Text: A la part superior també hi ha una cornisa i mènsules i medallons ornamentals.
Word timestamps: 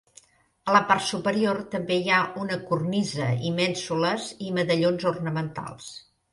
A 0.69 0.73
la 0.75 0.79
part 0.91 1.03
superior 1.07 1.59
també 1.75 1.99
hi 2.05 2.09
ha 2.15 2.23
una 2.45 2.59
cornisa 2.71 3.29
i 3.51 3.53
mènsules 3.61 4.33
i 4.49 4.53
medallons 4.59 5.09
ornamentals. 5.15 5.97